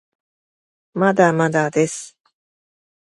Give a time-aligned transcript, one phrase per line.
[0.95, 2.17] まだまだです